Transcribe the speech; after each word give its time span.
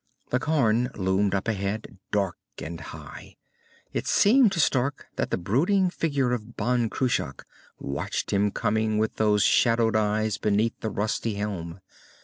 The 0.31 0.39
cairn 0.39 0.89
loomed 0.95 1.35
up 1.35 1.47
ahead, 1.47 1.99
dark 2.11 2.39
and 2.57 2.79
high. 2.81 3.35
It 3.93 4.07
seemed 4.07 4.51
to 4.53 4.59
Stark 4.59 5.05
that 5.15 5.29
the 5.29 5.37
brooding 5.37 5.91
figure 5.91 6.31
of 6.31 6.57
Ban 6.57 6.89
Cruach 6.89 7.45
watched 7.79 8.31
him 8.33 8.49
coming 8.49 8.97
with 8.97 9.17
those 9.17 9.43
shadowed 9.43 9.95
eyes 9.95 10.39
beneath 10.39 10.73
the 10.79 10.89
rusty 10.89 11.35
helm. 11.35 11.81